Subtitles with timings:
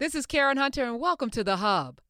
[0.00, 2.00] This is Karen Hunter, and welcome to The Hub.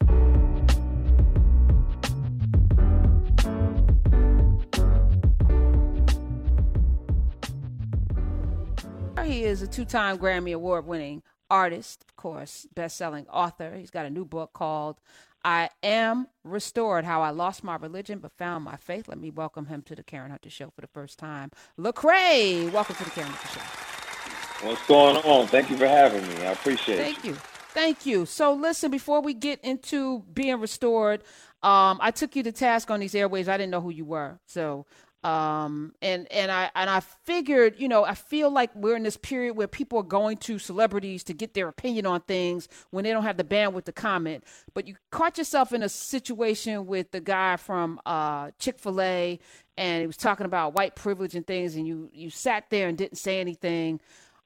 [9.23, 13.77] He is a two time Grammy Award winning artist, of course, best selling author.
[13.77, 14.99] He's got a new book called
[15.45, 19.09] I Am Restored How I Lost My Religion But Found My Faith.
[19.09, 21.51] Let me welcome him to the Karen Hunter Show for the first time.
[21.79, 24.67] Lecrae, welcome to the Karen Hunter Show.
[24.67, 25.49] What's going on?
[25.49, 26.47] Thank you for having me.
[26.47, 27.03] I appreciate it.
[27.03, 27.33] Thank you.
[27.33, 27.39] you.
[27.75, 28.25] Thank you.
[28.25, 31.23] So, listen, before we get into being restored,
[31.65, 33.49] um, I took you to task on these airways.
[33.49, 34.39] I didn't know who you were.
[34.47, 34.87] So,
[35.25, 39.17] um, and and I and I figured, you know, I feel like we're in this
[39.17, 43.11] period where people are going to celebrities to get their opinion on things when they
[43.11, 44.45] don't have the bandwidth to comment.
[44.75, 49.41] But you caught yourself in a situation with the guy from uh, Chick Fil A,
[49.77, 52.97] and he was talking about white privilege and things, and you you sat there and
[52.97, 54.01] didn't say anything.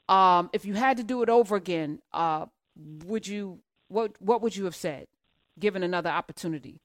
[0.09, 2.46] Um, if you had to do it over again, uh,
[2.78, 5.06] would you what what would you have said,
[5.59, 6.80] given another opportunity?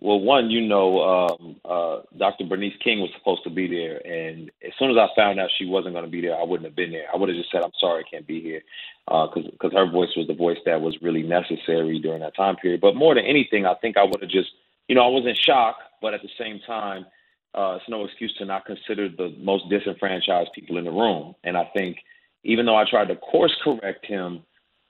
[0.00, 2.44] Well, one, you know, um, uh, Dr.
[2.44, 5.64] Bernice King was supposed to be there, and as soon as I found out she
[5.64, 7.06] wasn't going to be there, I wouldn't have been there.
[7.12, 8.62] I would have just said, "I'm sorry, I can't be here,"
[9.06, 12.56] because uh, because her voice was the voice that was really necessary during that time
[12.56, 12.80] period.
[12.80, 14.50] But more than anything, I think I would have just,
[14.88, 17.06] you know, I was in shock, but at the same time,
[17.54, 21.34] uh, it's no excuse to not consider the most disenfranchised people in the room.
[21.42, 21.98] And I think
[22.44, 24.42] even though I tried to course correct him,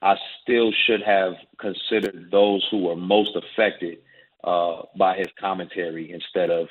[0.03, 3.99] I still should have considered those who were most affected
[4.45, 6.69] uh, by his commentary instead of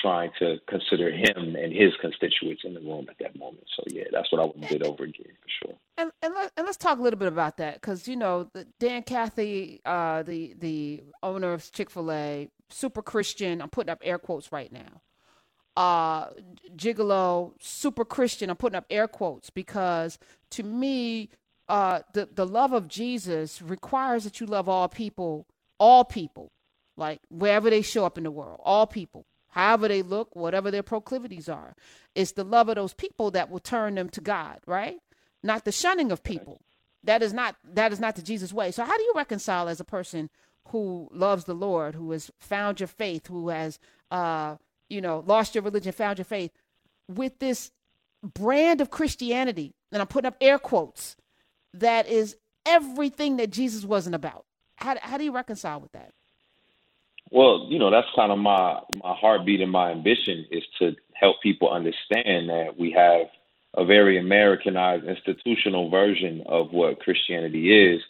[0.00, 3.64] trying to consider him and his constituents in the room at that moment.
[3.76, 5.76] So yeah, that's what I would have did over again for sure.
[5.96, 9.80] And and, let, let's talk a little bit about that because you know Dan Cathy,
[9.84, 13.60] uh, the the owner of Chick Fil A, super Christian.
[13.60, 15.02] I'm putting up air quotes right now.
[15.76, 16.30] Uh,
[16.76, 18.50] Gigolo, super Christian.
[18.50, 20.18] I'm putting up air quotes because
[20.50, 21.30] to me,
[21.68, 25.46] uh, the the love of Jesus requires that you love all people,
[25.78, 26.52] all people,
[26.96, 30.82] like wherever they show up in the world, all people, however they look, whatever their
[30.82, 31.74] proclivities are.
[32.14, 34.98] It's the love of those people that will turn them to God, right?
[35.42, 36.60] Not the shunning of people.
[37.04, 38.70] That is not that is not the Jesus way.
[38.70, 40.30] So how do you reconcile as a person
[40.68, 43.78] who loves the Lord, who has found your faith, who has
[44.10, 44.56] uh,
[44.88, 46.50] you know, lost your religion, found your faith,
[47.08, 47.70] with this
[48.22, 51.16] brand of Christianity, and I'm putting up air quotes,
[51.80, 54.44] that is everything that Jesus wasn't about.
[54.76, 56.12] How, how do you reconcile with that?
[57.30, 61.42] Well, you know, that's kind of my my heartbeat and my ambition is to help
[61.42, 63.26] people understand that we have
[63.74, 68.00] a very Americanized institutional version of what Christianity is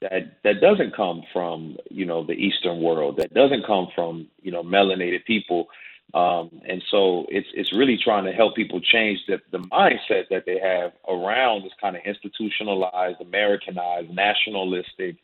[0.00, 4.50] that that doesn't come from, you know, the Eastern world, that doesn't come from, you
[4.50, 5.68] know, melanated people.
[6.12, 10.44] Um, and so it's it's really trying to help people change the, the mindset that
[10.46, 15.16] they have around this kind of institutionalized, Americanized, nationalistic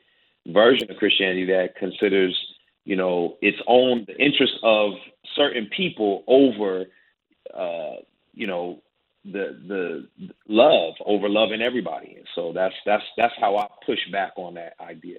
[0.47, 2.37] version of Christianity that considers
[2.85, 4.95] you know, its own the interest of
[5.37, 6.87] certain people over,
[7.55, 7.97] uh,
[8.35, 8.83] you know,
[9.25, 10.09] the the
[10.49, 12.15] love over loving everybody.
[12.17, 15.19] And so that's that's that's how I push back on that idea.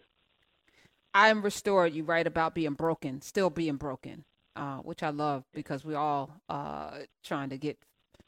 [1.14, 1.94] I am restored.
[1.94, 4.26] You write about being broken, still being broken,
[4.56, 7.78] uh, which I love because we're all uh, trying to get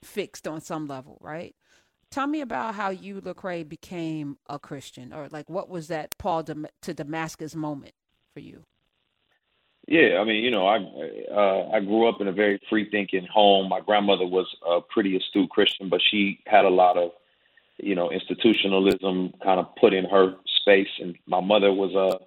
[0.03, 1.55] fixed on some level, right?
[2.11, 6.43] Tell me about how you, Lecrae, became a Christian, or like what was that Paul
[6.43, 7.93] to Damascus moment
[8.33, 8.65] for you?
[9.87, 10.77] Yeah, I mean, you know, I
[11.33, 13.67] uh, I grew up in a very free thinking home.
[13.67, 17.11] My grandmother was a pretty astute Christian, but she had a lot of,
[17.77, 20.87] you know, institutionalism kind of put in her space.
[21.01, 22.19] And my mother was a,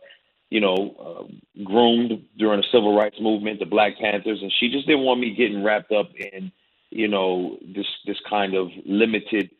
[0.50, 4.86] you know, uh, groomed during the civil rights movement, the Black Panthers, and she just
[4.86, 6.52] didn't want me getting wrapped up in,
[6.90, 9.50] you know, this this kind of limited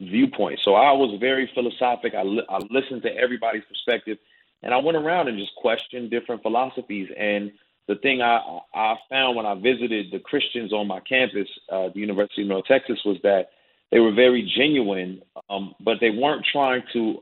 [0.00, 0.60] viewpoint.
[0.62, 2.14] So I was very philosophic.
[2.14, 4.18] I li- I listened to everybody's perspective
[4.64, 7.08] and I went around and just questioned different philosophies.
[7.16, 7.52] And
[7.86, 12.00] the thing I, I found when I visited the Christians on my campus, uh, the
[12.00, 13.50] University of North Texas, was that
[13.92, 17.18] they were very genuine, um, but they weren't trying to,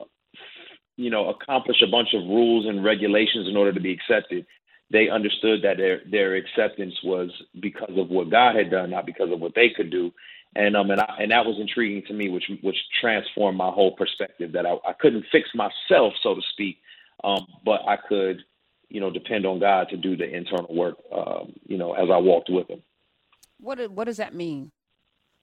[0.97, 4.47] you know, accomplish a bunch of rules and regulations in order to be accepted.
[4.91, 7.31] They understood that their their acceptance was
[7.61, 10.13] because of what God had done, not because of what they could do.
[10.55, 13.93] And um and I, and that was intriguing to me, which which transformed my whole
[13.97, 14.53] perspective.
[14.53, 16.79] That I, I couldn't fix myself, so to speak,
[17.25, 18.43] um, but I could,
[18.91, 22.19] you know, depend on God to do the internal work, um, you know, as I
[22.19, 22.83] walked with Him.
[23.59, 24.73] What what does that mean?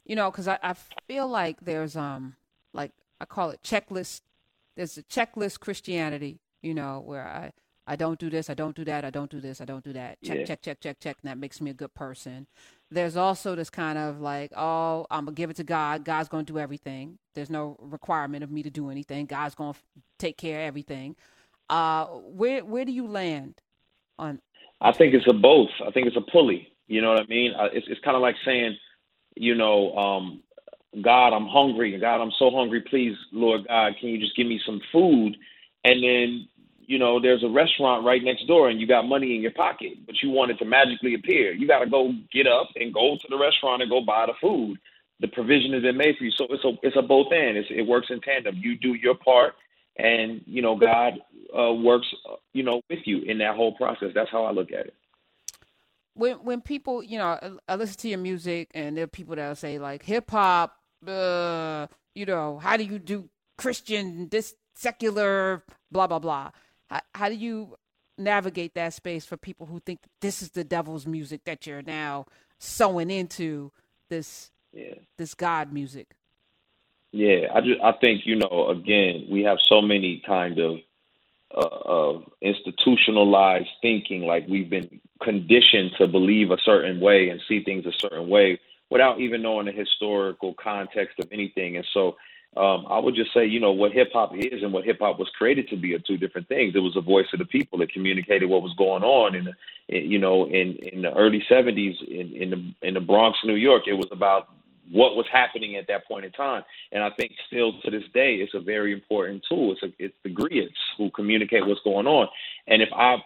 [0.05, 0.75] You know, because I, I
[1.07, 2.35] feel like there's um
[2.71, 4.21] like I call it checklist.
[4.79, 7.51] There's a checklist Christianity, you know, where I
[7.85, 9.91] I don't do this, I don't do that, I don't do this, I don't do
[9.91, 10.19] that.
[10.23, 10.45] Check, yeah.
[10.45, 11.17] check, check, check, check.
[11.21, 12.47] And that makes me a good person.
[12.89, 16.05] there's also this kind of like, oh, I'm gonna give it to God.
[16.05, 17.17] God's gonna do everything.
[17.35, 19.25] There's no requirement of me to do anything.
[19.25, 19.77] God's gonna
[20.17, 21.17] take care of everything.
[21.69, 23.59] Uh, where where do you land
[24.17, 24.39] on?
[24.79, 25.71] I think it's a both.
[25.85, 26.71] I think it's a pulley.
[26.87, 27.53] You know what I mean?
[27.53, 28.77] Uh, it's it's kind of like saying,
[29.35, 30.41] you know, um,
[31.01, 31.97] God, I'm hungry.
[31.99, 32.81] God, I'm so hungry.
[32.81, 35.37] Please, Lord God, can you just give me some food?
[35.83, 36.47] And then
[36.89, 40.07] you know, there's a restaurant right next door and you got money in your pocket,
[40.07, 41.51] but you want it to magically appear.
[41.51, 44.33] You got to go get up and go to the restaurant and go buy the
[44.41, 44.79] food.
[45.19, 47.57] The provision has been made for you, so it's a it's a both end.
[47.57, 48.55] It's, it works in tandem.
[48.57, 49.53] You do your part,
[49.97, 51.19] and you know God
[51.55, 52.07] uh, works,
[52.53, 54.09] you know, with you in that whole process.
[54.15, 54.93] That's how I look at it.
[56.15, 59.55] When when people, you know, I listen to your music, and there are people that'll
[59.55, 66.07] say like hip hop, uh, you know, how do you do Christian this secular blah
[66.07, 66.51] blah blah
[66.89, 67.75] how, how do you
[68.17, 72.25] navigate that space for people who think this is the devil's music that you're now
[72.59, 73.71] sewing into
[74.09, 74.95] this yeah.
[75.17, 76.15] this God music?
[77.11, 80.77] Yeah, I just I think you know again we have so many kind of
[81.55, 87.63] uh, of institutionalized thinking, like we've been conditioned to believe a certain way and see
[87.63, 91.77] things a certain way without even knowing the historical context of anything.
[91.77, 92.17] And so
[92.57, 95.19] um, I would just say, you know, what hip hop is and what hip hop
[95.19, 96.73] was created to be are two different things.
[96.75, 97.81] It was a voice of the people.
[97.81, 99.53] It communicated what was going on, in,
[99.87, 103.55] in you know, in in the early '70s in in the in the Bronx, New
[103.55, 103.83] York.
[103.87, 104.49] It was about
[104.91, 106.63] what was happening at that point in time.
[106.91, 109.73] And I think still to this day, it's a very important tool.
[109.73, 112.27] It's a, it's the griots who communicate what's going on.
[112.67, 113.17] And if I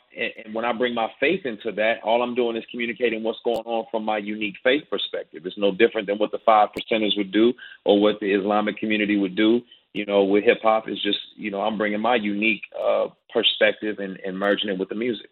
[0.45, 3.65] and when I bring my faith into that, all I'm doing is communicating what's going
[3.65, 5.45] on from my unique faith perspective.
[5.45, 7.53] It's no different than what the five percenters would do
[7.85, 9.61] or what the Islamic community would do.
[9.93, 13.99] You know, with hip hop, it's just you know I'm bringing my unique uh, perspective
[13.99, 15.29] and, and merging it with the music.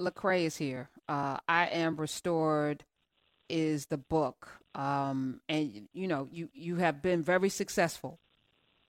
[0.00, 0.88] Lecrae is here.
[1.08, 2.84] Uh, I am restored
[3.48, 8.20] is the book, um, and you know you you have been very successful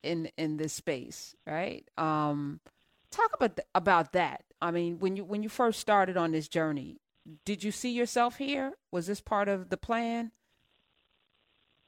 [0.03, 1.87] in in this space, right?
[1.97, 2.59] Um,
[3.11, 4.43] talk about th- about that.
[4.61, 6.97] I mean, when you when you first started on this journey,
[7.45, 8.73] did you see yourself here?
[8.91, 10.31] Was this part of the plan?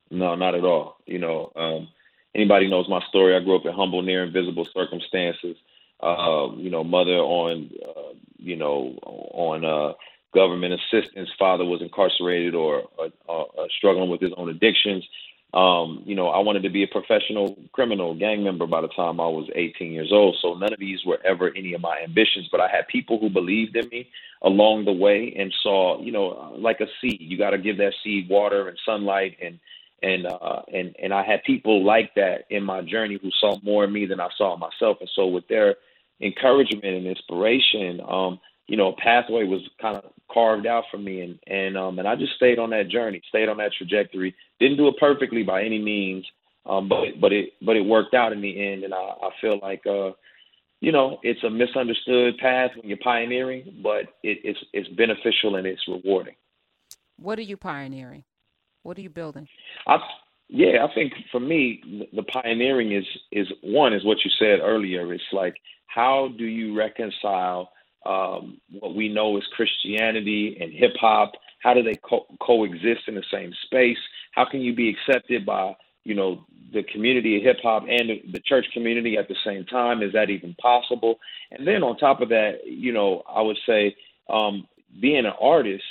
[0.10, 0.98] No, not at all.
[1.06, 1.90] You know, um,
[2.34, 3.36] anybody knows my story.
[3.36, 5.58] I grew up in humble, near invisible circumstances.
[6.00, 9.94] Uh, you know, mother on, uh, you know, on uh,
[10.34, 11.30] government assistance.
[11.38, 13.44] Father was incarcerated or uh, uh,
[13.78, 15.08] struggling with his own addictions.
[15.54, 19.20] Um, you know, I wanted to be a professional criminal gang member by the time
[19.20, 20.38] I was 18 years old.
[20.42, 23.30] So none of these were ever any of my ambitions, but I had people who
[23.30, 24.10] believed in me
[24.42, 27.22] along the way and saw, you know, like a seed.
[27.22, 29.60] You got to give that seed water and sunlight and
[30.04, 33.86] and uh and and I had people like that in my journey who saw more
[33.86, 34.98] in me than I saw myself.
[35.00, 35.76] And so with their
[36.22, 41.22] encouragement and inspiration, um, you know, a pathway was kind of carved out for me,
[41.22, 44.36] and and um, and I just stayed on that journey, stayed on that trajectory.
[44.60, 46.26] Didn't do it perfectly by any means,
[46.66, 49.60] um, but but it but it worked out in the end, and I, I feel
[49.62, 50.12] like uh,
[50.80, 55.66] you know, it's a misunderstood path when you're pioneering, but it, it's it's beneficial and
[55.66, 56.36] it's rewarding.
[57.18, 58.24] What are you pioneering?
[58.84, 59.48] What are you building?
[59.88, 59.98] I
[60.50, 65.14] yeah, I think for me, the pioneering is is one is what you said earlier.
[65.14, 65.56] It's like
[65.88, 67.72] how do you reconcile
[68.06, 71.34] um, what we know as Christianity and hip hop?
[71.62, 73.98] How do they co- coexist in the same space?
[74.32, 78.40] How can you be accepted by you know the community of hip hop and the
[78.46, 80.04] church community at the same time?
[80.04, 81.20] Is that even possible?
[81.52, 83.96] And then on top of that, you know, I would say
[84.30, 84.68] um,
[85.02, 85.84] being an artist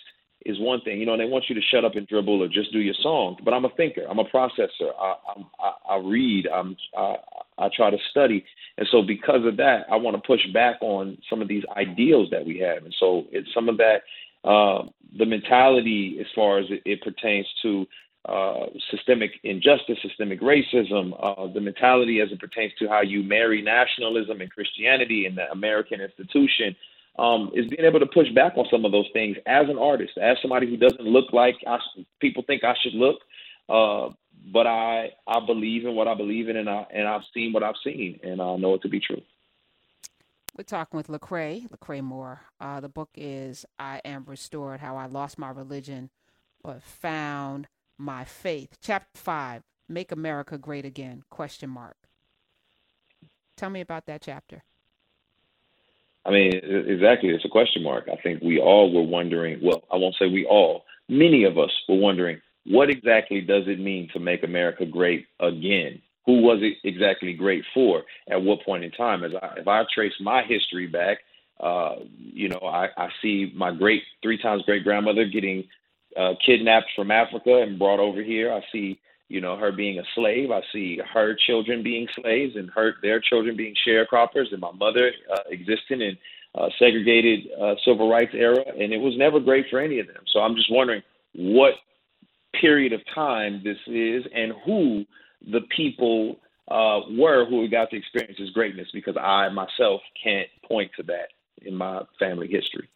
[0.45, 1.01] is one thing.
[1.01, 3.37] You know, they want you to shut up and dribble or just do your song.
[3.45, 4.03] But I'm a thinker.
[4.09, 4.93] I'm a processor.
[4.99, 5.15] I,
[5.61, 6.47] I, I read.
[6.49, 7.17] I'm, I,
[7.59, 8.45] I try to study.
[8.79, 12.29] And so because of that, I want to push back on some of these ideals
[12.31, 12.85] that we have.
[12.85, 14.03] And so it's some of that,
[14.45, 14.85] uh,
[15.19, 17.87] the mentality as far as it, it pertains to
[18.29, 23.63] uh, systemic injustice, systemic racism, uh, the mentality as it pertains to how you marry
[23.63, 26.75] nationalism and Christianity and the American institution,
[27.19, 30.19] um, is being able to push back on some of those things as an artist,
[30.21, 31.79] as somebody who doesn't look like I,
[32.21, 33.21] people think I should look.
[33.69, 34.11] Uh,
[34.53, 37.63] but I I believe in what I believe in, and I and I've seen what
[37.63, 39.23] I've seen, and I know it to be true.
[40.57, 42.41] We're talking with Lecrae, Lecrae Moore.
[42.61, 46.11] Uh, the book is "I Am Restored: How I Lost My Religion,
[46.63, 51.25] but Found My Faith." Chapter five: Make America Great Again?
[51.29, 51.97] Question mark.
[53.57, 54.63] Tell me about that chapter.
[56.25, 57.31] I mean, exactly.
[57.31, 58.09] It's a question mark.
[58.13, 59.61] I think we all were wondering.
[59.63, 60.85] Well, I won't say we all.
[61.09, 66.03] Many of us were wondering what exactly does it mean to make America great again?
[66.27, 68.03] Who was it exactly great for?
[68.29, 69.23] At what point in time?
[69.23, 71.19] As I, if I trace my history back,
[71.61, 75.65] uh, you know, I, I see my great three times great grandmother getting
[76.17, 78.53] uh, kidnapped from Africa and brought over here.
[78.53, 80.51] I see, you know, her being a slave.
[80.51, 85.13] I see her children being slaves and her their children being sharecroppers, and my mother
[85.33, 86.19] uh, existing in
[86.57, 90.25] uh, segregated uh, civil rights era, and it was never great for any of them.
[90.33, 91.03] So I'm just wondering
[91.35, 91.75] what
[92.61, 95.05] period of time this is and who
[95.53, 96.37] the people
[96.69, 101.29] uh, were who got to experience this greatness, because I myself can't point to that
[101.63, 102.89] in my family history.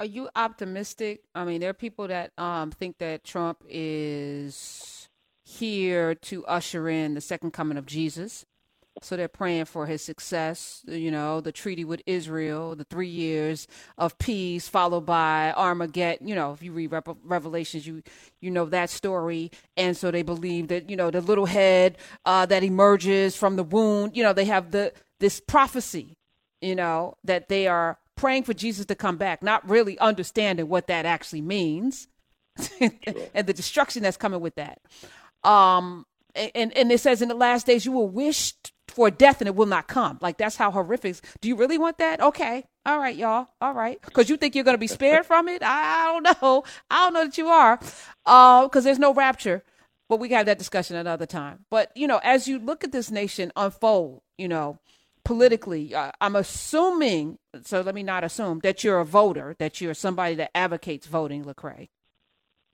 [0.00, 1.20] Are you optimistic?
[1.34, 5.08] I mean, there are people that um, think that Trump is
[5.44, 8.44] here to usher in the second coming of Jesus.
[9.00, 10.82] So they're praying for his success.
[10.86, 16.28] You know, the treaty with Israel, the three years of peace, followed by Armageddon.
[16.28, 16.92] You know, if you read
[17.24, 18.02] Revelations, you
[18.40, 19.50] you know that story.
[19.76, 21.96] And so they believe that you know the little head
[22.26, 24.16] uh, that emerges from the wound.
[24.16, 26.18] You know, they have the this prophecy.
[26.60, 30.86] You know that they are praying for Jesus to come back, not really understanding what
[30.86, 32.08] that actually means
[32.80, 34.80] and the destruction that's coming with that.
[35.42, 38.54] Um, and, and it says in the last days, you will wish
[38.88, 40.18] for death and it will not come.
[40.20, 41.16] Like that's how horrific.
[41.40, 42.20] Do you really want that?
[42.20, 42.64] Okay.
[42.84, 43.48] All right, y'all.
[43.60, 44.00] All right.
[44.12, 45.62] Cause you think you're going to be spared from it.
[45.62, 46.64] I don't know.
[46.90, 47.80] I don't know that you are.
[48.26, 49.62] Uh, cause there's no rapture,
[50.08, 51.64] but we can have that discussion another time.
[51.70, 54.78] But you know, as you look at this nation unfold, you know,
[55.24, 59.94] politically, uh, I'm assuming, so let me not assume, that you're a voter, that you're
[59.94, 61.88] somebody that advocates voting, Lecrae.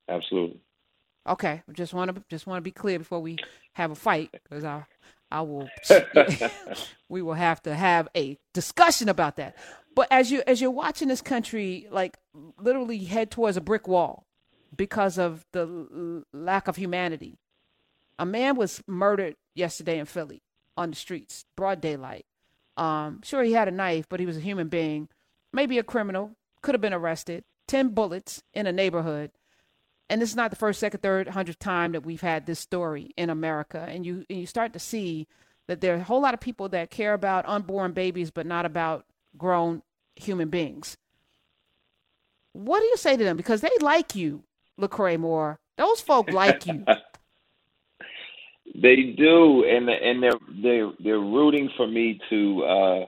[0.09, 0.61] Absolutely.
[1.29, 3.37] Okay, just want to just want to be clear before we
[3.75, 4.85] have a fight, because I,
[5.31, 5.69] I will,
[7.09, 9.57] we will have to have a discussion about that.
[9.95, 12.17] But as you as you're watching this country, like
[12.59, 14.25] literally head towards a brick wall
[14.75, 17.39] because of the l- lack of humanity.
[18.19, 20.43] A man was murdered yesterday in Philly
[20.77, 22.27] on the streets, broad daylight.
[22.77, 25.09] Um, sure, he had a knife, but he was a human being,
[25.53, 27.45] maybe a criminal, could have been arrested.
[27.67, 29.31] 10 bullets in a neighborhood.
[30.11, 33.13] And this is not the first, second, third, hundredth time that we've had this story
[33.17, 33.85] in America.
[33.89, 35.27] And you, and you start to see
[35.67, 38.65] that there are a whole lot of people that care about unborn babies, but not
[38.65, 39.05] about
[39.37, 39.83] grown
[40.17, 40.97] human beings.
[42.53, 43.37] What do you say to them?
[43.37, 44.45] Because they like you,
[44.81, 45.59] Lecrae Moore.
[45.77, 46.85] Those folk like you.
[48.75, 53.07] They do, and and they're they're they're rooting for me to uh,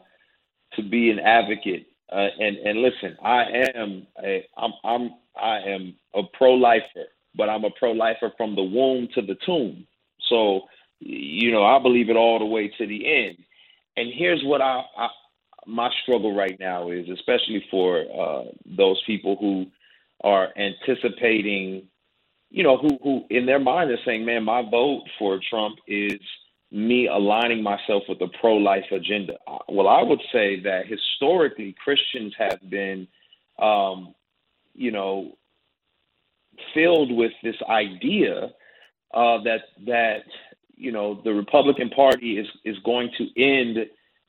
[0.77, 1.87] to be an advocate.
[2.13, 3.45] Uh, and and listen, I
[3.77, 8.57] am a, I'm I'm I am a pro lifer, but I'm a pro lifer from
[8.57, 9.87] the womb to the tomb.
[10.29, 10.63] So
[11.01, 13.39] you know, I believe it all the way to the end.
[13.97, 15.09] And here's what I, I
[15.67, 19.67] my struggle right now is, especially for uh, those people who
[20.25, 21.89] are anticipating
[22.51, 26.21] you know, who who in their mind are saying, "Man, my vote for Trump is
[26.71, 32.35] me aligning myself with the pro-life agenda." Uh, well, I would say that historically Christians
[32.39, 33.09] have been,
[33.59, 34.15] um,
[34.75, 35.37] you know,
[36.75, 38.51] filled with this idea
[39.13, 40.25] uh, that that
[40.77, 43.79] you know the Republican Party is is going to end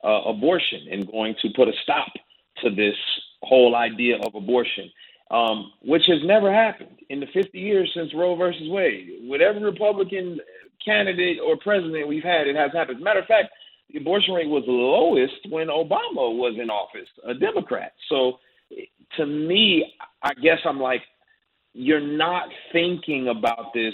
[0.03, 2.11] uh, abortion and going to put a stop
[2.63, 2.95] to this
[3.41, 4.91] whole idea of abortion
[5.31, 9.21] um, which has never happened in the 50 years since Roe versus Wade.
[9.23, 10.39] With every Republican
[10.83, 13.01] candidate or president we've had, it has happened.
[13.01, 13.47] Matter of fact,
[13.91, 17.93] the abortion rate was lowest when Obama was in office, a Democrat.
[18.09, 18.39] So
[19.17, 21.01] to me, I guess I'm like,
[21.73, 23.93] you're not thinking about this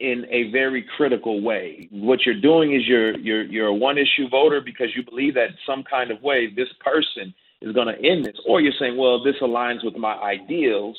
[0.00, 1.88] in a very critical way.
[1.92, 5.50] What you're doing is you're you're you're a one issue voter because you believe that
[5.64, 8.36] some kind of way this person is going to end this.
[8.46, 10.98] Or you're saying, well, this aligns with my ideals,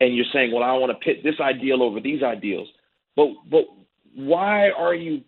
[0.00, 2.68] and you're saying, well, I want to pit this ideal over these ideals.
[3.16, 3.64] But but
[4.14, 5.22] why are you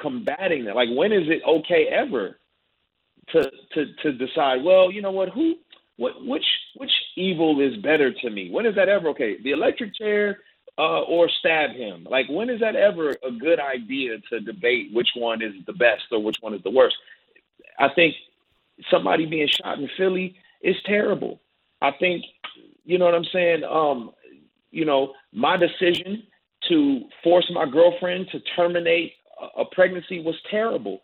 [0.00, 0.76] combating that?
[0.76, 2.38] Like, when is it okay ever
[3.32, 4.62] to to to decide?
[4.62, 5.30] Well, you know what?
[5.30, 5.56] Who
[5.96, 6.44] what which
[6.76, 8.50] which evil is better to me?
[8.50, 9.36] When is that ever okay?
[9.42, 10.40] The electric chair
[10.76, 12.06] uh, or stab him?
[12.10, 16.04] Like, when is that ever a good idea to debate which one is the best
[16.10, 16.96] or which one is the worst?
[17.78, 18.14] I think
[18.90, 21.40] somebody being shot in Philly is terrible.
[21.80, 22.24] I think,
[22.84, 23.62] you know what I'm saying?
[23.64, 24.12] Um,
[24.70, 26.24] you know, my decision
[26.68, 29.12] to force my girlfriend to terminate
[29.56, 31.02] a pregnancy was terrible.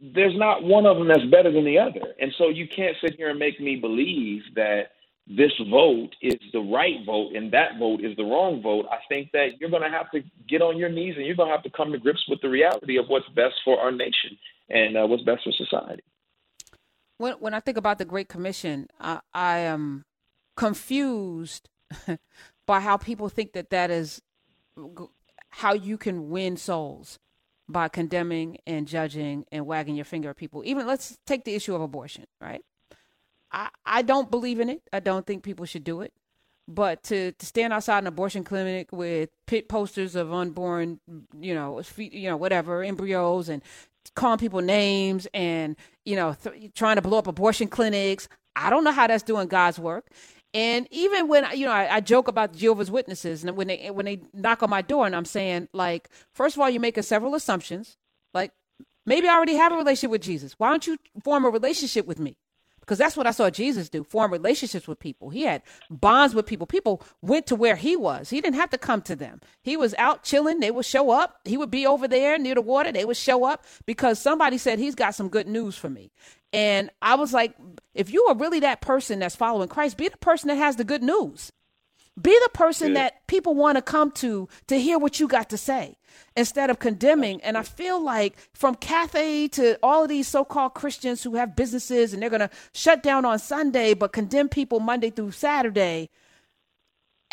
[0.00, 2.14] There's not one of them that's better than the other.
[2.20, 4.92] And so you can't sit here and make me believe that
[5.26, 8.86] this vote is the right vote and that vote is the wrong vote.
[8.90, 11.48] I think that you're going to have to get on your knees and you're going
[11.48, 14.38] to have to come to grips with the reality of what's best for our nation
[14.70, 16.02] and uh, what's best for society
[17.18, 20.04] when when I think about the Great Commission, I, I am
[20.56, 21.68] confused
[22.66, 24.22] by how people think that that is
[25.50, 27.18] how you can win souls
[27.68, 30.62] by condemning and judging and wagging your finger at people.
[30.64, 32.62] Even let's take the issue of abortion, right?
[33.50, 34.82] I, I don't believe in it.
[34.92, 36.12] I don't think people should do it.
[36.68, 41.00] But to, to stand outside an abortion clinic with pit posters of unborn,
[41.38, 43.62] you know, you know, whatever embryos, and
[44.14, 48.84] calling people names, and you know, th- trying to blow up abortion clinics, I don't
[48.84, 50.08] know how that's doing God's work.
[50.54, 54.06] And even when you know, I, I, joke about Jehovah's Witnesses, and when they when
[54.06, 57.34] they knock on my door, and I'm saying like, first of all, you're making several
[57.34, 57.96] assumptions.
[58.32, 58.52] Like,
[59.04, 60.54] maybe I already have a relationship with Jesus.
[60.56, 62.36] Why don't you form a relationship with me?
[62.86, 65.30] Because that's what I saw Jesus do: form relationships with people.
[65.30, 66.66] He had bonds with people.
[66.66, 68.30] People went to where he was.
[68.30, 69.40] He didn't have to come to them.
[69.62, 70.60] He was out chilling.
[70.60, 71.40] They would show up.
[71.44, 72.92] He would be over there near the water.
[72.92, 76.12] They would show up because somebody said he's got some good news for me.
[76.52, 77.54] And I was like,
[77.92, 80.84] if you are really that person that's following Christ, be the person that has the
[80.84, 81.52] good news.
[82.20, 85.58] Be the person that people want to come to to hear what you got to
[85.58, 85.96] say
[86.34, 87.42] instead of condemning.
[87.42, 91.54] And I feel like from Cathy to all of these so called Christians who have
[91.54, 96.08] businesses and they're going to shut down on Sunday but condemn people Monday through Saturday.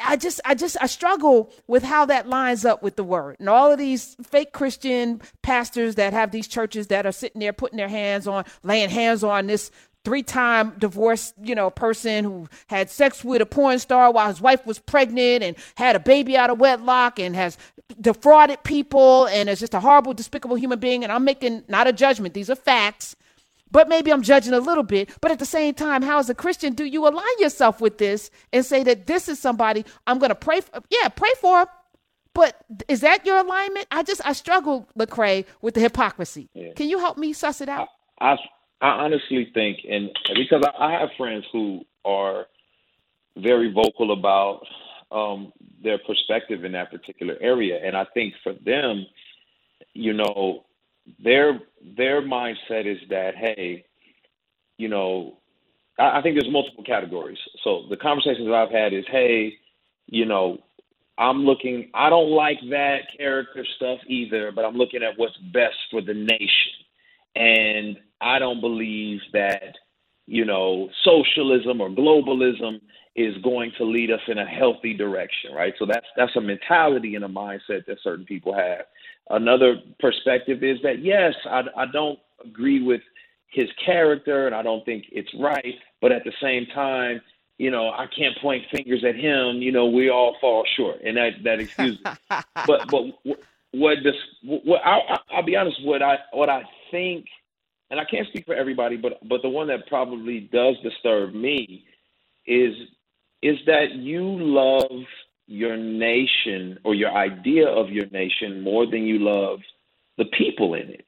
[0.03, 3.37] I just, I just, I struggle with how that lines up with the word.
[3.39, 7.53] And all of these fake Christian pastors that have these churches that are sitting there
[7.53, 9.69] putting their hands on, laying hands on this
[10.05, 14.65] three-time divorced, you know, person who had sex with a porn star while his wife
[14.65, 17.57] was pregnant and had a baby out of wedlock and has
[17.99, 21.03] defrauded people and is just a horrible, despicable human being.
[21.03, 23.15] And I'm making not a judgment; these are facts
[23.73, 25.09] but maybe I'm judging a little bit.
[25.19, 28.29] But at the same time, how as a Christian do you align yourself with this
[28.53, 30.79] and say that this is somebody I'm going to pray for?
[30.89, 31.65] Yeah, pray for.
[32.35, 32.55] But
[32.87, 33.87] is that your alignment?
[33.91, 36.49] I just I struggle, Lecrae, with the hypocrisy.
[36.53, 36.73] Yeah.
[36.75, 37.89] Can you help me suss it out?
[38.21, 38.37] I, I,
[38.83, 42.47] I honestly think, and because I, have friends who are
[43.37, 44.61] very vocal about
[45.09, 49.05] um, their perspective in that particular area, and I think for them,
[49.93, 50.65] you know,
[51.23, 51.61] their
[51.97, 53.85] their mindset is that hey,
[54.77, 55.37] you know,
[55.97, 57.39] I, I think there's multiple categories.
[57.63, 59.53] So the conversations I've had is hey,
[60.07, 60.57] you know,
[61.17, 61.89] I'm looking.
[61.93, 66.13] I don't like that character stuff either, but I'm looking at what's best for the
[66.13, 66.82] nation,
[67.35, 69.75] and I don't believe that
[70.25, 72.79] you know socialism or globalism
[73.15, 75.73] is going to lead us in a healthy direction, right?
[75.77, 78.85] So that's that's a mentality and a mindset that certain people have.
[79.29, 83.01] Another perspective is that yes, I, I don't agree with
[83.47, 87.21] his character and I don't think it's right, but at the same time,
[87.57, 89.61] you know, I can't point fingers at him.
[89.61, 91.99] You know, we all fall short, and that that excuses.
[92.67, 93.37] but but
[93.73, 94.99] what this what I,
[95.31, 97.25] I'll be honest, what I what I think,
[97.89, 101.85] and I can't speak for everybody, but but the one that probably does disturb me
[102.45, 102.73] is
[103.41, 105.03] is that you love
[105.47, 109.59] your nation or your idea of your nation more than you love
[110.17, 111.05] the people in it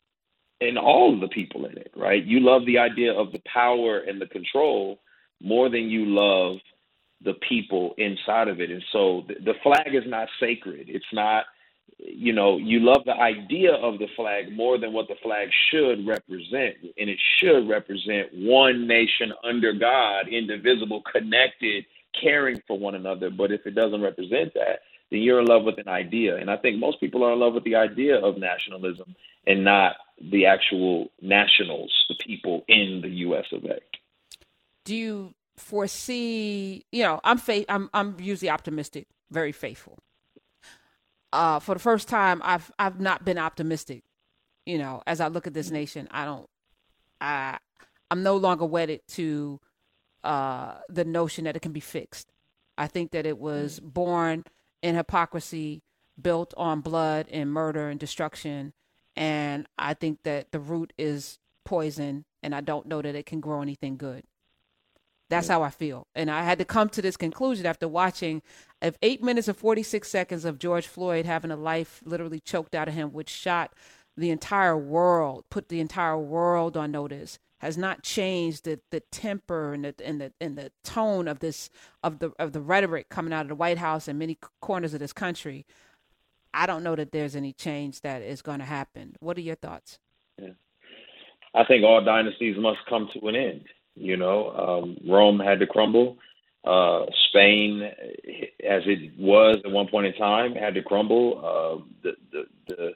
[0.61, 2.23] and all of the people in it, right?
[2.23, 4.99] You love the idea of the power and the control
[5.41, 6.57] more than you love
[7.23, 8.71] the people inside of it.
[8.71, 10.89] And so the flag is not sacred.
[10.89, 11.45] It's not,
[11.97, 16.05] you know, you love the idea of the flag more than what the flag should
[16.05, 16.75] represent.
[16.97, 21.85] And it should represent one nation under God, indivisible, connected,
[22.21, 23.29] caring for one another.
[23.29, 24.79] But if it doesn't represent that,
[25.11, 26.37] then you're in love with an idea.
[26.37, 29.15] And I think most people are in love with the idea of nationalism
[29.47, 33.45] and not the actual nationals, the people in the U.S.
[33.51, 33.79] of A.
[34.83, 36.85] Do you foresee?
[36.91, 37.65] You know, I'm faith.
[37.69, 39.99] I'm I'm usually optimistic, very faithful.
[41.35, 44.03] Uh, for the first time, I've I've not been optimistic.
[44.65, 46.49] You know, as I look at this nation, I don't.
[47.19, 47.57] I
[48.09, 49.59] I'm no longer wedded to
[50.23, 52.31] uh, the notion that it can be fixed.
[52.77, 53.93] I think that it was mm.
[53.93, 54.45] born
[54.81, 55.81] in hypocrisy,
[56.21, 58.71] built on blood and murder and destruction.
[59.17, 63.41] And I think that the root is poison, and I don't know that it can
[63.41, 64.23] grow anything good.
[65.29, 66.07] That's how I feel.
[66.13, 68.41] And I had to come to this conclusion after watching
[68.81, 72.87] of eight minutes and 46 seconds of George Floyd having a life literally choked out
[72.87, 73.73] of him, which shot
[74.15, 79.73] the entire world, put the entire world on notice has not changed the, the temper
[79.73, 81.69] and the, and the and the tone of this
[82.03, 84.99] of the of the rhetoric coming out of the White House and many corners of
[84.99, 85.65] this country,
[86.53, 89.15] I don't know that there's any change that is going to happen.
[89.19, 89.99] What are your thoughts?
[90.39, 90.49] Yeah.
[91.53, 93.65] I think all dynasties must come to an end.
[93.95, 96.17] You know, um, Rome had to crumble.
[96.65, 101.39] Uh, Spain, as it was at one point in time, had to crumble.
[101.39, 102.91] Uh, the, the the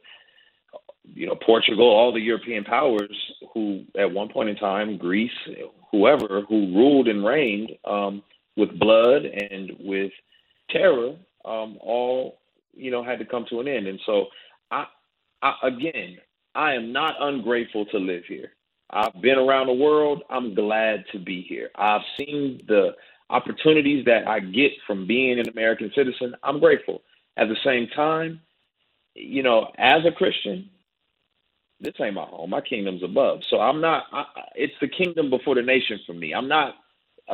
[1.13, 3.15] you know, Portugal, all the European powers
[3.53, 5.31] who, at one point in time, Greece,
[5.91, 8.23] whoever who ruled and reigned um,
[8.55, 10.11] with blood and with
[10.69, 12.39] terror, um, all
[12.73, 13.87] you know had to come to an end.
[13.87, 14.27] And so,
[14.71, 14.85] I,
[15.41, 16.17] I again,
[16.55, 18.51] I am not ungrateful to live here.
[18.91, 20.23] I've been around the world.
[20.29, 21.69] I'm glad to be here.
[21.75, 22.91] I've seen the
[23.29, 27.01] opportunities that I get from being an American citizen, I'm grateful.
[27.37, 28.41] At the same time,
[29.15, 30.69] you know, as a Christian,
[31.79, 32.49] this ain't my home.
[32.49, 33.39] My kingdom's above.
[33.49, 34.03] So I'm not.
[34.11, 34.25] I,
[34.55, 36.33] it's the kingdom before the nation for me.
[36.33, 36.75] I'm not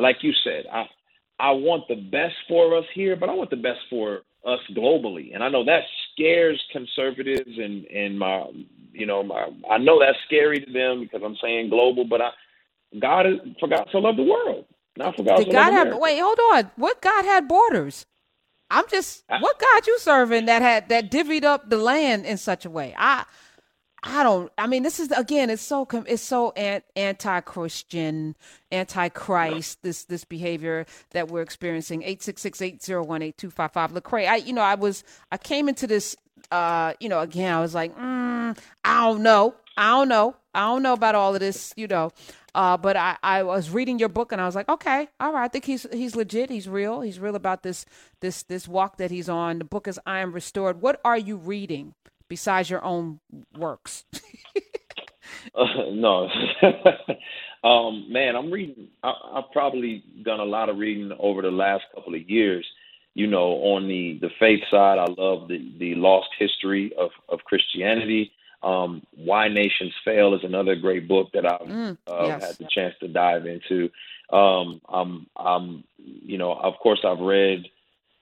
[0.00, 0.64] like you said.
[0.72, 0.84] I
[1.38, 5.34] I want the best for us here, but I want the best for us globally.
[5.34, 5.82] And I know that
[6.12, 8.46] scares conservatives and and my
[8.92, 12.30] you know my I know that's scary to them because I'm saying global, but I
[13.00, 14.64] God is for God to love the world.
[14.96, 16.70] Not for God Did God have wait, hold on.
[16.76, 18.06] What God had borders?
[18.70, 22.36] I'm just I, what God you serving that had that divvied up the land in
[22.36, 22.94] such a way?
[22.96, 23.24] I
[24.02, 24.52] I don't.
[24.56, 25.50] I mean, this is again.
[25.50, 25.86] It's so.
[26.06, 28.36] It's so anti-Christian,
[28.70, 29.82] anti-Christ.
[29.82, 32.02] This this behavior that we're experiencing.
[32.02, 33.92] Eight six six eight zero one eight two five five.
[33.92, 34.28] Lecrae.
[34.28, 36.16] I you know I was I came into this.
[36.50, 39.54] Uh, you know, again I was like, mm, I don't know.
[39.76, 40.36] I don't know.
[40.54, 41.72] I don't know about all of this.
[41.76, 42.12] You know.
[42.54, 45.44] Uh, but I, I was reading your book and I was like, okay, all right,
[45.44, 46.48] I think he's he's legit.
[46.48, 47.00] He's real.
[47.02, 47.84] He's real about this
[48.20, 49.58] this this walk that he's on.
[49.58, 50.80] The book is I Am Restored.
[50.80, 51.94] What are you reading?
[52.28, 53.20] Besides your own
[53.56, 54.04] works?
[55.54, 56.28] uh, no,
[57.64, 58.88] um, man, I'm reading.
[59.02, 62.66] I, I've probably done a lot of reading over the last couple of years.
[63.14, 67.40] You know, on the the faith side, I love the the lost history of of
[67.44, 68.32] Christianity.
[68.62, 72.44] Um, Why Nations Fail is another great book that I've mm, uh, yes.
[72.44, 73.90] had the chance to dive into.
[74.30, 77.66] Um, I'm, I'm, you know, of course, I've read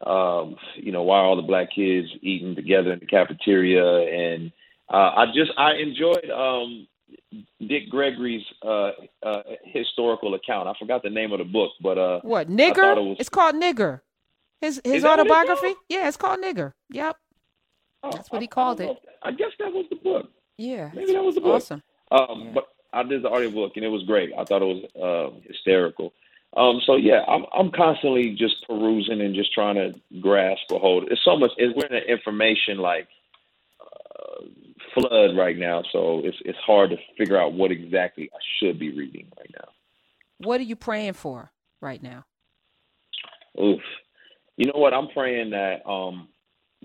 [0.07, 3.85] um, you know, why are all the black kids eating together in the cafeteria?
[3.85, 4.53] And
[4.93, 6.87] uh, I just I enjoyed um,
[7.67, 10.69] Dick Gregory's uh, uh, historical account.
[10.69, 12.97] I forgot the name of the book, but uh, what nigger?
[12.97, 13.17] It was...
[13.21, 14.01] It's called nigger.
[14.61, 15.75] His his autobiography.
[15.89, 16.73] Yeah, it's called nigger.
[16.91, 17.17] Yep,
[18.03, 18.97] oh, that's what he called it.
[19.23, 20.31] I guess that was the book.
[20.57, 21.57] Yeah, maybe that was the book.
[21.57, 21.83] Awesome.
[22.11, 22.51] Um, yeah.
[22.55, 24.31] But I did the audiobook and it was great.
[24.39, 26.13] I thought it was uh, hysterical.
[26.57, 31.09] Um, so yeah, I'm I'm constantly just perusing and just trying to grasp a hold.
[31.11, 31.51] It's so much.
[31.57, 33.09] It's, we're in an information like
[33.81, 34.45] uh,
[34.95, 38.97] flood right now, so it's it's hard to figure out what exactly I should be
[38.97, 39.69] reading right now.
[40.39, 42.25] What are you praying for right now?
[43.61, 43.83] Oof,
[44.57, 44.95] you know what?
[44.95, 46.29] I'm praying that um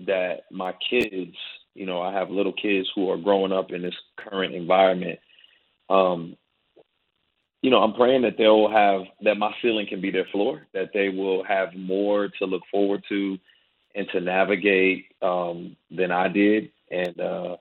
[0.06, 1.36] that my kids,
[1.74, 5.20] you know, I have little kids who are growing up in this current environment.
[5.88, 6.36] Um,
[7.62, 10.90] you know, I'm praying that they'll have that my ceiling can be their floor, that
[10.94, 13.38] they will have more to look forward to
[13.94, 17.56] and to navigate um, than I did, and uh,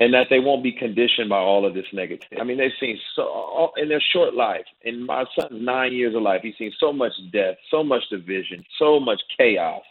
[0.00, 2.40] and that they won't be conditioned by all of this negativity.
[2.40, 4.64] I mean, they've seen so in their short life.
[4.82, 8.64] In my son's nine years of life, he's seen so much death, so much division,
[8.78, 9.84] so much chaos,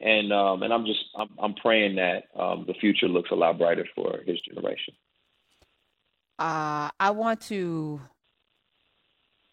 [0.00, 3.58] and um, and I'm just I'm, I'm praying that um, the future looks a lot
[3.58, 4.94] brighter for his generation.
[6.38, 8.00] Uh, I want to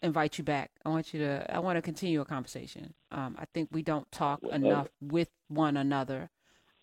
[0.02, 0.72] invite you back.
[0.86, 1.54] I want you to.
[1.54, 2.94] I want to continue a conversation.
[3.12, 6.30] Um, I think we don't talk enough with one another.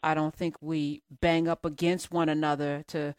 [0.02, 3.14] I don't think we bang up against one another to,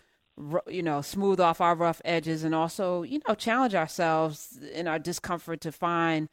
[0.68, 5.00] you know, smooth off our rough edges and also, you know, challenge ourselves in our
[5.00, 6.30] discomfort to find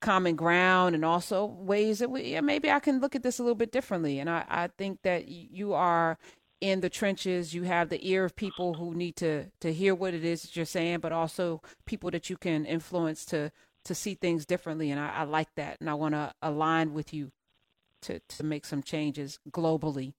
[0.00, 3.42] common ground and also ways that we yeah, maybe I can look at this a
[3.42, 4.20] little bit differently.
[4.20, 6.18] And I, I think that you are
[6.60, 7.54] in the trenches.
[7.54, 10.56] You have the ear of people who need to to hear what it is that
[10.56, 13.52] you're saying, but also people that you can influence to
[13.84, 14.90] to see things differently.
[14.90, 17.32] And I, I like that, and I want to align with you
[18.02, 20.14] to to make some changes globally.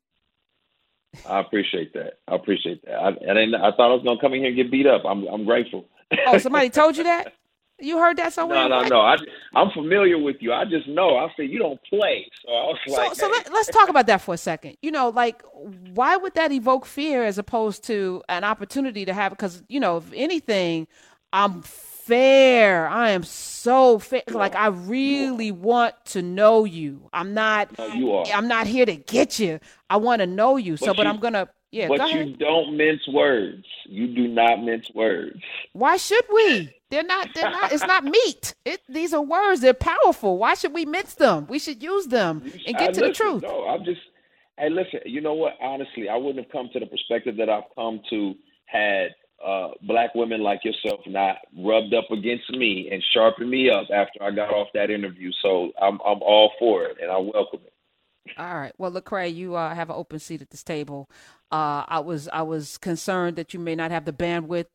[1.28, 2.20] I appreciate that.
[2.28, 2.96] I appreciate that.
[2.96, 3.56] I, I didn't.
[3.56, 5.04] I thought I was gonna come in here and get beat up.
[5.06, 5.86] I'm I'm grateful.
[6.26, 7.34] Oh, somebody told you that?
[7.82, 8.68] You heard that somewhere?
[8.68, 9.02] No, no, no.
[9.02, 9.16] I,
[9.56, 10.54] I'm familiar with you.
[10.54, 11.18] I just know.
[11.18, 13.16] I said you don't play, so I was so, like.
[13.16, 13.34] So hey.
[13.34, 14.78] let, us talk about that for a second.
[14.82, 15.44] You know, like
[15.94, 19.32] why would that evoke fear as opposed to an opportunity to have?
[19.32, 20.88] Because you know, if anything,
[21.32, 21.62] I'm
[22.10, 22.88] fair.
[22.88, 24.24] I am so fair.
[24.30, 27.10] Like I really want to know you.
[27.14, 27.78] I'm not.
[27.78, 28.26] No, you are.
[28.34, 29.60] I'm not here to get you.
[29.90, 30.74] I want to know you.
[30.74, 33.66] But so, but you, I'm gonna yeah, but you don't mince words.
[33.86, 35.40] You do not mince words.
[35.74, 36.74] Why should we?
[36.90, 37.30] They're not.
[37.36, 37.72] They're not.
[37.72, 38.56] It's not meat.
[38.66, 39.62] It, these are words.
[39.62, 40.38] They're powerful.
[40.38, 41.46] Why should we mince them?
[41.48, 43.44] We should use them and get I, to listen, the truth.
[43.44, 44.02] No, I'm just.
[44.58, 45.02] Hey, listen.
[45.06, 45.54] You know what?
[45.62, 48.34] Honestly, I wouldn't have come to the perspective that I've come to
[48.66, 49.10] had
[49.46, 54.22] uh, black women like yourself not rubbed up against me and sharpened me up after
[54.22, 55.32] I got off that interview.
[55.42, 57.74] So I'm I'm all for it and I welcome it.
[58.38, 58.74] All right.
[58.78, 61.10] Well, Lecrae, you uh, have an open seat at this table.
[61.52, 64.68] Uh, I was I was concerned that you may not have the bandwidth,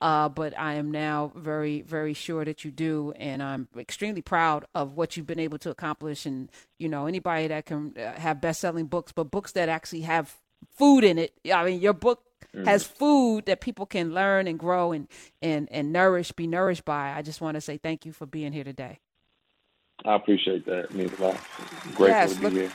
[0.00, 4.64] uh, but I am now very very sure that you do, and I'm extremely proud
[4.74, 6.26] of what you've been able to accomplish.
[6.26, 10.02] And you know, anybody that can uh, have best selling books, but books that actually
[10.02, 10.36] have
[10.76, 11.32] food in it.
[11.52, 12.22] I mean, your book
[12.54, 12.64] mm.
[12.64, 15.08] has food that people can learn and grow and
[15.40, 17.12] and and nourish, be nourished by.
[17.12, 19.00] I just want to say thank you for being here today.
[20.04, 20.84] I appreciate that.
[20.84, 21.40] It means a lot.
[21.94, 22.72] Grateful yes, to be look, here.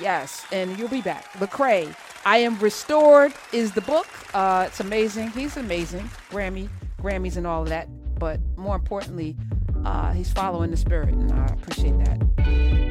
[0.00, 1.30] Yes, and you'll be back.
[1.34, 4.06] Lecrae, I Am Restored is the book.
[4.32, 5.30] Uh, it's amazing.
[5.30, 6.08] He's amazing.
[6.30, 6.68] Grammy,
[7.02, 7.88] Grammys, and all of that.
[8.18, 9.36] But more importantly,
[9.84, 12.89] uh, he's following the spirit, and I appreciate that.